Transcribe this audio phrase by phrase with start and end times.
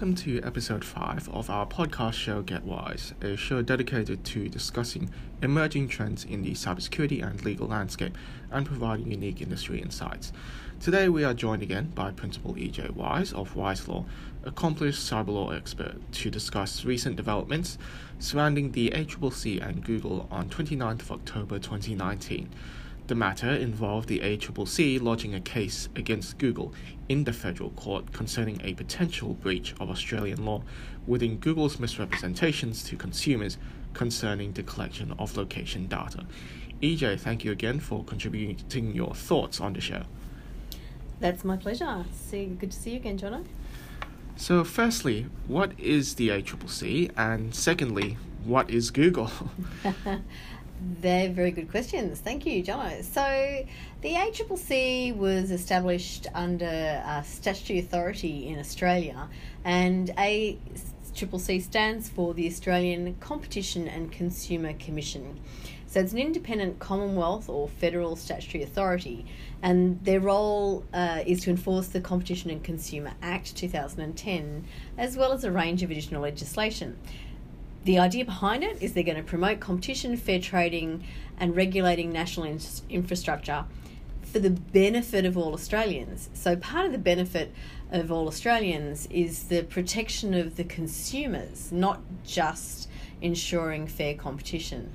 [0.00, 5.10] welcome to episode 5 of our podcast show Get Wise, a show dedicated to discussing
[5.42, 8.16] emerging trends in the cybersecurity and legal landscape
[8.50, 10.32] and providing unique industry insights.
[10.80, 14.06] Today we are joined again by Principal EJ Wise of Wise Law,
[14.42, 17.76] accomplished cyber law expert, to discuss recent developments
[18.18, 22.48] surrounding the ACCC and Google on 29th of October 2019.
[23.10, 26.72] The matter involved the ACCC lodging a case against Google
[27.08, 30.62] in the federal court concerning a potential breach of Australian law
[31.08, 33.58] within Google's misrepresentations to consumers
[33.94, 36.24] concerning the collection of location data.
[36.82, 40.04] EJ, thank you again for contributing your thoughts on the show.
[41.18, 42.04] That's my pleasure.
[42.12, 43.44] See, good to see you again, Jono.
[44.36, 47.10] So, firstly, what is the ACCC?
[47.16, 49.32] And secondly, what is Google?
[50.80, 52.20] They're very good questions.
[52.20, 53.04] Thank you, Jono.
[53.04, 53.66] So,
[54.00, 59.28] the ACCC was established under uh, statutory authority in Australia,
[59.62, 65.38] and ACCC stands for the Australian Competition and Consumer Commission.
[65.86, 69.26] So, it's an independent Commonwealth or federal statutory authority,
[69.62, 74.64] and their role uh, is to enforce the Competition and Consumer Act 2010,
[74.96, 76.96] as well as a range of additional legislation
[77.84, 81.04] the idea behind it is they're going to promote competition, fair trading,
[81.38, 83.64] and regulating national in- infrastructure
[84.22, 86.28] for the benefit of all Australians.
[86.34, 87.52] So, part of the benefit
[87.90, 92.88] of all Australians is the protection of the consumers, not just
[93.20, 94.92] ensuring fair competition.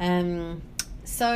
[0.00, 0.62] Um,
[1.04, 1.34] so,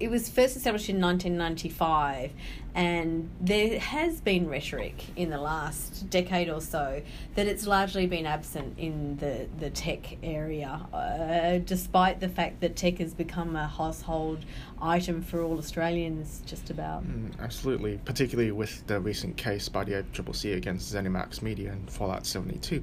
[0.00, 2.32] it was first established in 1995
[2.74, 7.00] and there has been rhetoric in the last decade or so
[7.36, 12.74] that it's largely been absent in the, the tech area, uh, despite the fact that
[12.74, 14.44] tech has become a household
[14.82, 17.04] item for all Australians, just about.
[17.04, 22.26] Mm, absolutely, particularly with the recent case by the ACCC against ZeniMax Media and Fallout
[22.26, 22.82] 72.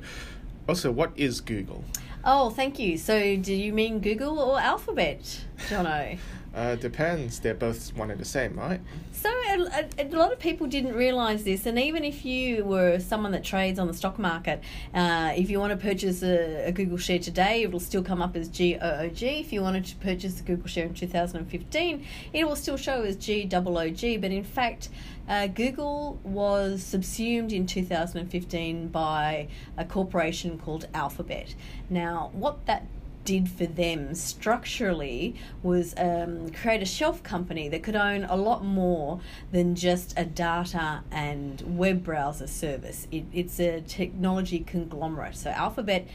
[0.69, 1.84] Also, what is Google?
[2.24, 2.97] Oh, thank you.
[2.97, 6.18] So, do you mean Google or Alphabet, Jono?
[6.53, 7.39] Uh, depends.
[7.39, 8.81] They're both one and the same, right?
[9.13, 13.31] So a, a, lot of people didn't realise this, and even if you were someone
[13.31, 14.62] that trades on the stock market,
[14.94, 18.22] uh, if you want to purchase a, a, Google share today, it will still come
[18.22, 19.22] up as GOOG.
[19.22, 23.16] If you wanted to purchase a Google share in 2015, it will still show as
[23.16, 24.19] GOOG.
[24.19, 24.89] But in fact,
[25.29, 29.47] uh, Google was subsumed in 2015 by
[29.78, 31.56] a corporation called Alphabet.
[31.89, 32.85] Now, what that
[33.23, 38.63] did for them structurally was um, create a shelf company that could own a lot
[38.63, 39.19] more
[39.51, 43.07] than just a data and web browser service.
[43.11, 45.35] It, it's a technology conglomerate.
[45.35, 46.07] So Alphabet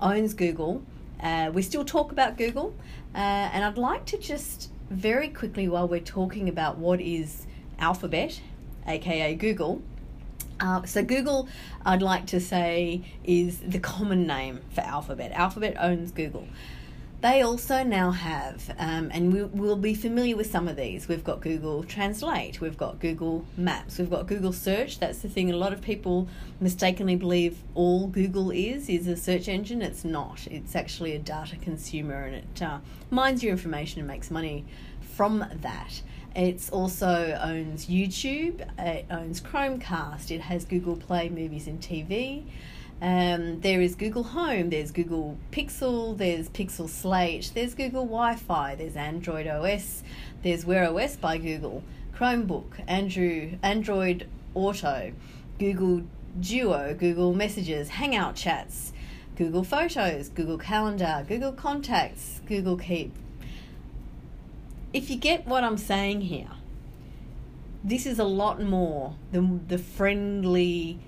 [0.00, 0.82] owns Google.
[1.22, 2.74] Uh, we still talk about Google,
[3.14, 7.46] uh, and I'd like to just very quickly, while we're talking about what is
[7.78, 8.40] Alphabet,
[8.86, 9.82] aka Google,
[10.60, 11.48] uh, so Google,
[11.84, 15.32] I'd like to say, is the common name for Alphabet.
[15.32, 16.46] Alphabet owns Google.
[17.22, 21.06] They also now have, um, and we, will be familiar with some of these.
[21.06, 24.98] We've got Google Translate, we've got Google Maps, we've got Google Search.
[24.98, 25.50] That's the thing.
[25.50, 26.28] A lot of people
[26.60, 29.82] mistakenly believe all Google is is a search engine.
[29.82, 30.46] It's not.
[30.50, 32.78] It's actually a data consumer, and it uh,
[33.10, 34.64] mines your information and makes money
[35.20, 36.00] from that.
[36.34, 42.44] It's also owns YouTube, it owns Chromecast, it has Google Play Movies and TV.
[43.02, 48.74] Um, there is Google Home, there's Google Pixel, there's Pixel Slate, there's Google Wi Fi,
[48.76, 50.02] there's Android OS,
[50.42, 51.82] there's Wear OS by Google,
[52.16, 55.12] Chromebook, Andrew, Android Auto,
[55.58, 56.06] Google
[56.40, 58.94] Duo, Google Messages, Hangout Chats,
[59.36, 63.12] Google Photos, Google Calendar, Google Contacts, Google Keep,
[64.92, 66.50] if you get what I'm saying here,
[67.82, 70.98] this is a lot more than the friendly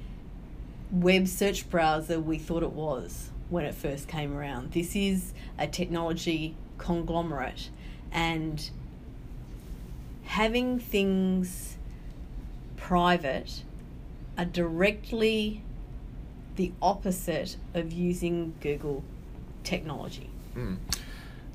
[0.90, 4.72] web search browser we thought it was when it first came around.
[4.72, 7.70] This is a technology conglomerate,
[8.10, 8.70] and
[10.24, 11.76] having things
[12.76, 13.62] private
[14.38, 15.62] are directly
[16.56, 19.04] the opposite of using Google
[19.64, 20.30] technology.
[20.56, 20.78] Mm.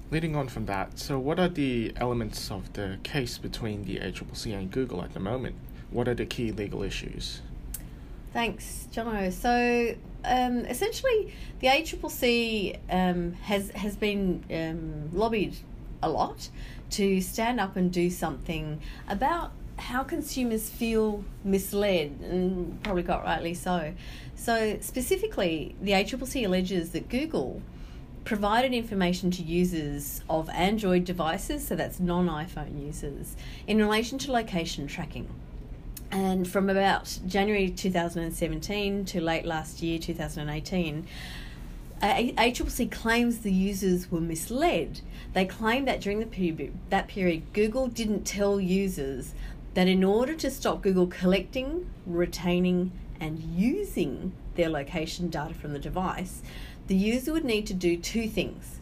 [0.09, 4.57] Leading on from that, so what are the elements of the case between the ACCC
[4.57, 5.55] and Google at the moment?
[5.91, 7.41] What are the key legal issues?
[8.31, 9.33] Thanks, Jono.
[9.33, 15.57] So um, essentially, the ACCC um, has has been um, lobbied
[16.01, 16.49] a lot
[16.91, 18.79] to stand up and do something
[19.09, 23.93] about how consumers feel misled, and probably got rightly so.
[24.35, 27.61] So specifically, the ACCC alleges that Google
[28.27, 33.37] provided information to users of Android devices, so that's non iPhone users,
[33.67, 35.29] in relation to location tracking.
[36.11, 41.07] And from about January 2017 to late last year, 2018,
[42.01, 44.99] ACCC claims the users were misled.
[45.31, 49.33] They claim that during the period, that period, Google didn't tell users
[49.73, 52.91] that in order to stop Google collecting, retaining,
[53.21, 56.41] and using their location data from the device,
[56.87, 58.79] the user would need to do two things.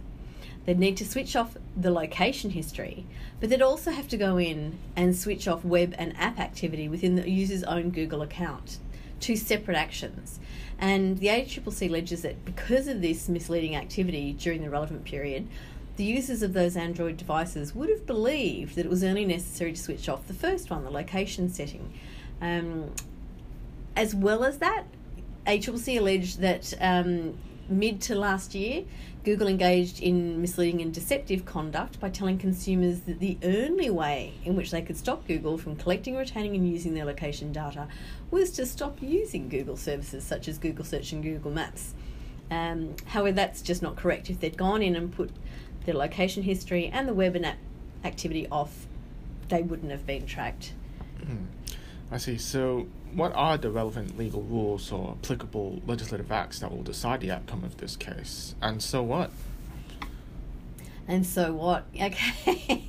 [0.66, 3.06] They'd need to switch off the location history,
[3.40, 7.16] but they'd also have to go in and switch off web and app activity within
[7.16, 8.80] the user's own Google account.
[9.20, 10.40] Two separate actions.
[10.80, 15.48] And the ACCC alleges that because of this misleading activity during the relevant period,
[15.96, 19.82] the users of those Android devices would have believed that it was only necessary to
[19.82, 21.94] switch off the first one, the location setting.
[22.42, 22.92] Um,
[23.96, 24.84] as well as that,
[25.48, 28.84] ACCC alleged that um, mid to last year,
[29.24, 34.56] Google engaged in misleading and deceptive conduct by telling consumers that the only way in
[34.56, 37.88] which they could stop Google from collecting, retaining, and using their location data
[38.30, 41.96] was to stop using Google services such as Google Search and Google Maps.
[42.52, 44.30] Um, however, that's just not correct.
[44.30, 45.32] If they'd gone in and put
[45.86, 47.58] their location history and the web and app
[48.04, 48.86] activity off,
[49.50, 50.74] they wouldn't have been tracked.
[51.22, 51.46] Mm.
[52.12, 52.38] I see.
[52.38, 57.32] So, what are the relevant legal rules or applicable legislative acts that will decide the
[57.32, 58.56] outcome of this case?
[58.62, 59.32] And so what?
[61.08, 61.86] And so what?
[61.96, 62.88] Okay.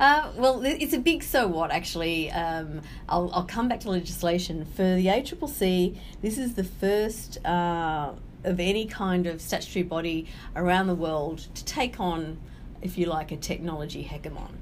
[0.00, 2.30] uh, well, it's a big so what, actually.
[2.30, 4.64] Um, I'll, I'll come back to legislation.
[4.64, 8.12] For the ACCC, this is the first uh,
[8.44, 12.38] of any kind of statutory body around the world to take on,
[12.80, 14.52] if you like, a technology hegemon.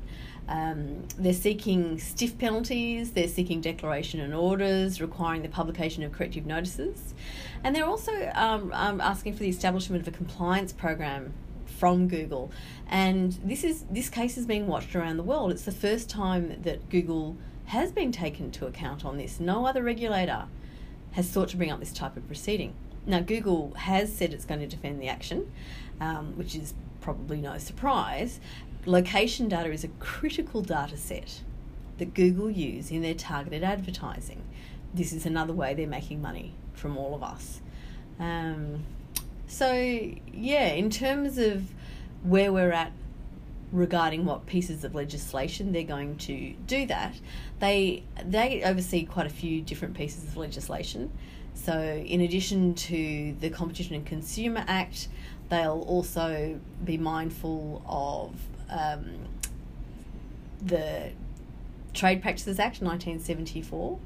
[0.48, 6.46] Um, they're seeking stiff penalties, they're seeking declaration and orders requiring the publication of corrective
[6.46, 7.14] notices,
[7.62, 11.34] and they're also um, um, asking for the establishment of a compliance program
[11.66, 12.50] from Google.
[12.88, 15.52] And this is this case is being watched around the world.
[15.52, 17.36] It's the first time that Google
[17.66, 19.38] has been taken to account on this.
[19.38, 20.46] No other regulator
[21.12, 22.74] has sought to bring up this type of proceeding.
[23.06, 25.50] Now, Google has said it's going to defend the action,
[26.00, 28.40] um, which is probably no surprise,
[28.88, 31.42] Location data is a critical data set
[31.98, 34.42] that Google use in their targeted advertising.
[34.94, 37.60] This is another way they're making money from all of us.
[38.18, 38.84] Um,
[39.46, 41.64] so, yeah, in terms of
[42.22, 42.92] where we're at
[43.72, 47.14] regarding what pieces of legislation they're going to do that,
[47.58, 51.12] they they oversee quite a few different pieces of legislation.
[51.52, 55.08] So, in addition to the Competition and Consumer Act,
[55.48, 58.34] they'll also be mindful of
[58.70, 59.04] um,
[60.60, 61.10] the
[61.94, 63.98] Trade Practices Act 1974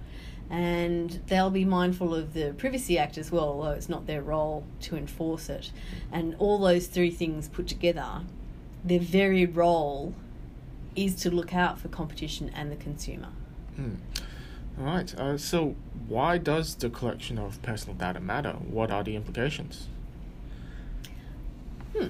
[0.51, 4.65] and they'll be mindful of the Privacy Act as well, although it's not their role
[4.83, 5.73] to enforce it.
[6.13, 8.21] And all those three things put together,
[8.85, 10.15] their very role
[10.95, 13.29] is to look out for competition and the consumer.
[13.81, 13.97] Mm.
[14.79, 15.15] All right.
[15.15, 15.75] Uh, so,
[16.07, 18.53] why does the collection of personal data matter?
[18.53, 19.89] What are the implications?
[21.97, 22.07] Hmm.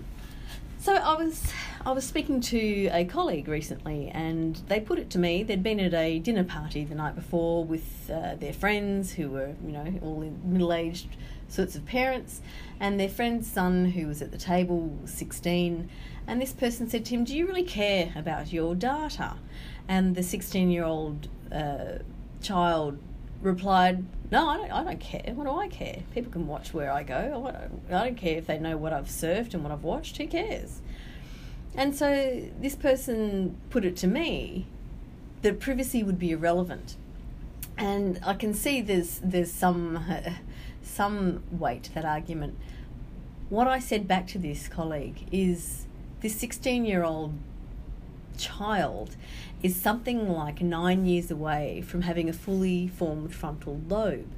[0.79, 1.53] So I was
[1.87, 5.43] I was speaking to a colleague recently, and they put it to me.
[5.45, 9.55] They'd been at a dinner party the night before with uh, their friends, who were
[9.65, 11.17] you know all middle aged
[11.49, 12.41] sorts of parents,
[12.81, 15.89] and their friend's son, who was at the table, sixteen.
[16.27, 19.37] And this person said to him, "Do you really care about your data?"
[19.87, 21.99] And the sixteen-year-old uh,
[22.41, 22.99] child
[23.43, 24.73] replied, "No, I don't.
[24.73, 25.33] I don't care.
[25.35, 26.03] What do I care?
[26.15, 27.47] People can watch where I go.
[27.47, 30.17] I don't, I don't care if they know what I've surfed and what I've watched.
[30.17, 30.81] Who cares?"
[31.75, 34.67] And so this person put it to me
[35.43, 36.97] that privacy would be irrelevant,
[37.77, 40.05] and I can see there's there's some
[40.83, 42.59] some weight to that argument.
[43.49, 45.87] What I said back to this colleague is
[46.21, 47.35] this 16 year old
[48.39, 49.17] child
[49.63, 54.29] is something like nine years away from having a fully formed frontal lobe.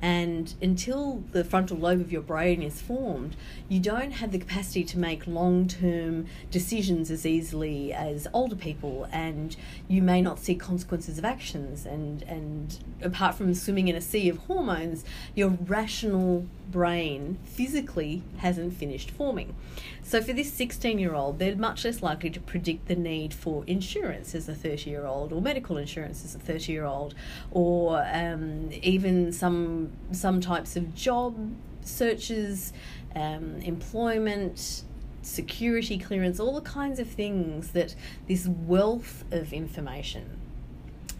[0.00, 3.36] And until the frontal lobe of your brain is formed,
[3.68, 9.08] you don't have the capacity to make long term decisions as easily as older people,
[9.12, 9.56] and
[9.88, 11.84] you may not see consequences of actions.
[11.86, 18.74] And, and apart from swimming in a sea of hormones, your rational brain physically hasn't
[18.74, 19.54] finished forming.
[20.02, 23.64] So, for this 16 year old, they're much less likely to predict the need for
[23.66, 27.14] insurance as a 30 year old, or medical insurance as a 30 year old,
[27.50, 31.36] or um, even some, some types of job
[31.82, 32.72] searches,
[33.14, 34.82] um, employment,
[35.22, 37.94] security clearance, all the kinds of things that
[38.26, 40.38] this wealth of information.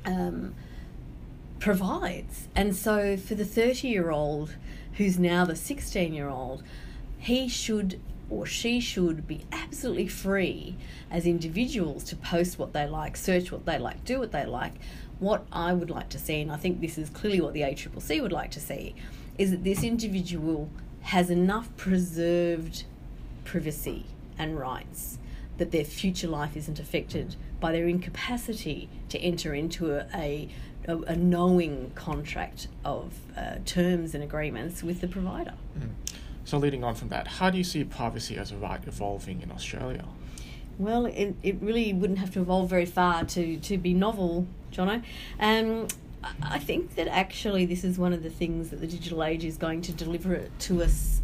[0.05, 0.55] Um,
[1.59, 2.49] provides.
[2.55, 4.55] And so for the 30 year old
[4.95, 6.63] who's now the 16 year old,
[7.19, 10.77] he should or she should be absolutely free
[11.11, 14.75] as individuals to post what they like, search what they like, do what they like.
[15.19, 18.23] What I would like to see, and I think this is clearly what the ACCC
[18.23, 18.95] would like to see,
[19.37, 20.71] is that this individual
[21.03, 22.85] has enough preserved
[23.45, 24.05] privacy
[24.39, 25.19] and rights
[25.57, 30.49] that their future life isn't affected by their incapacity to enter into a,
[30.87, 35.55] a, a knowing contract of uh, terms and agreements with the provider.
[35.79, 35.91] Mm.
[36.45, 39.51] So, leading on from that, how do you see privacy as a right evolving in
[39.51, 40.05] Australia?
[40.79, 45.03] Well, it, it really wouldn't have to evolve very far to, to be novel, Jono.
[45.41, 45.89] Um,
[46.43, 49.57] I think that actually this is one of the things that the digital age is
[49.57, 51.21] going to deliver to us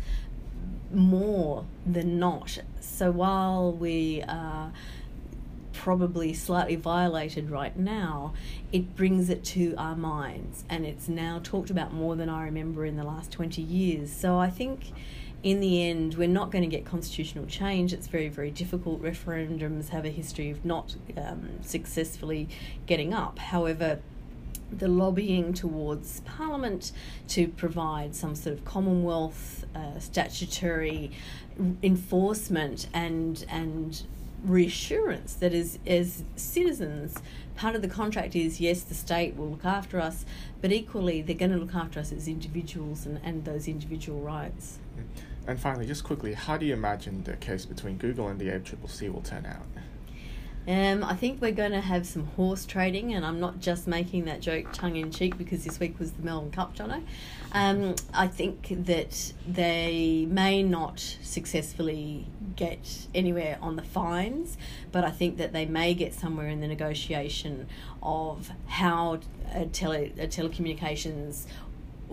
[0.92, 2.58] more than not.
[2.80, 4.72] So while we are
[5.72, 8.32] probably slightly violated right now,
[8.72, 12.84] it brings it to our minds and it's now talked about more than I remember
[12.84, 14.12] in the last 20 years.
[14.12, 14.92] So I think
[15.44, 17.92] in the end, we're not going to get constitutional change.
[17.92, 19.02] It's very, very difficult.
[19.02, 22.48] Referendums have a history of not um, successfully
[22.86, 23.38] getting up.
[23.38, 24.00] However,
[24.72, 26.92] the lobbying towards Parliament
[27.28, 31.10] to provide some sort of Commonwealth uh, statutory
[31.82, 34.02] enforcement and and
[34.42, 37.16] reassurance that as as citizens
[37.56, 40.26] part of the contract is yes the state will look after us
[40.60, 44.78] but equally they're going to look after us as individuals and, and those individual rights
[45.46, 49.12] and finally just quickly how do you imagine the case between google and the ACCC
[49.12, 49.66] will turn out
[50.66, 54.24] um, I think we're going to have some horse trading, and I'm not just making
[54.24, 57.02] that joke tongue in cheek because this week was the Melbourne Cup, Jono.
[57.52, 64.56] Um, I think that they may not successfully get anywhere on the fines,
[64.90, 67.68] but I think that they may get somewhere in the negotiation
[68.02, 69.20] of how
[69.52, 71.44] a, tele, a telecommunications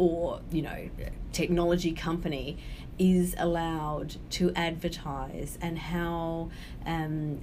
[0.01, 0.89] or you know
[1.31, 2.58] technology company
[2.98, 6.50] is allowed to advertise and how
[6.88, 7.39] um,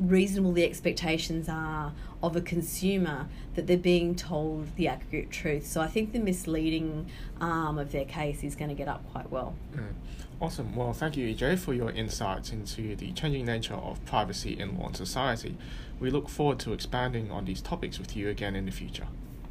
[0.00, 5.66] reasonable the expectations are of a consumer that they're being told the accurate truth.
[5.66, 7.10] So I think the misleading
[7.40, 9.54] arm of their case is going to get up quite well.
[9.74, 9.92] Mm.
[10.40, 10.74] Awesome.
[10.74, 14.86] Well, thank you, EJ, for your insights into the changing nature of privacy in law
[14.86, 15.56] and society.
[16.00, 19.08] We look forward to expanding on these topics with you again in the future.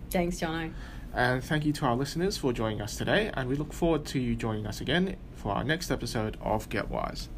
[0.09, 0.73] Thanks, Jono.
[1.13, 4.19] And thank you to our listeners for joining us today, and we look forward to
[4.19, 7.29] you joining us again for our next episode of Get Wise.